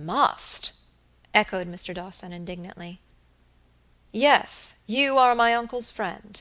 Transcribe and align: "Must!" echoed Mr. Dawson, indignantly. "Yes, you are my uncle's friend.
"Must!" 0.00 0.70
echoed 1.34 1.66
Mr. 1.66 1.92
Dawson, 1.92 2.32
indignantly. 2.32 3.00
"Yes, 4.12 4.76
you 4.86 5.18
are 5.18 5.34
my 5.34 5.52
uncle's 5.52 5.90
friend. 5.90 6.40